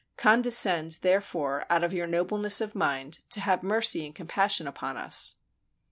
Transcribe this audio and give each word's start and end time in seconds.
Condescend, 0.17 0.97
therefore, 1.03 1.63
out 1.69 1.83
of 1.83 1.93
your 1.93 2.07
nobleness 2.07 2.59
of 2.59 2.73
mind, 2.73 3.19
to 3.29 3.39
have 3.39 3.61
mercy 3.61 4.03
and 4.03 4.15
compassion 4.15 4.65
upon 4.65 4.97
us." 4.97 5.35